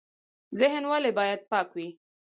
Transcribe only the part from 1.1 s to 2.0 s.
باید پاک وي؟